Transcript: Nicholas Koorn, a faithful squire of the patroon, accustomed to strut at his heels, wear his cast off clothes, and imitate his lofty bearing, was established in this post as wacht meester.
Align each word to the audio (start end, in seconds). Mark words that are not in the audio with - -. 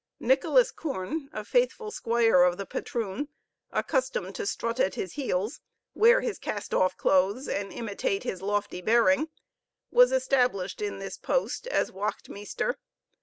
Nicholas 0.19 0.71
Koorn, 0.71 1.29
a 1.31 1.45
faithful 1.45 1.91
squire 1.91 2.41
of 2.41 2.57
the 2.57 2.65
patroon, 2.65 3.27
accustomed 3.71 4.33
to 4.33 4.47
strut 4.47 4.79
at 4.79 4.95
his 4.95 5.13
heels, 5.13 5.59
wear 5.93 6.21
his 6.21 6.39
cast 6.39 6.73
off 6.73 6.97
clothes, 6.97 7.47
and 7.47 7.71
imitate 7.71 8.23
his 8.23 8.41
lofty 8.41 8.81
bearing, 8.81 9.29
was 9.91 10.11
established 10.11 10.81
in 10.81 10.97
this 10.97 11.17
post 11.19 11.67
as 11.67 11.91
wacht 11.91 12.29
meester. 12.29 12.79